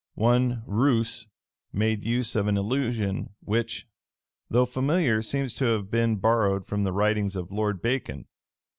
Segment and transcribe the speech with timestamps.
[0.15, 1.27] One Rouse
[1.71, 3.87] made use of an allusion which,
[4.49, 8.25] though familiar seems to have been borrowed from the writings of Lord Bacon.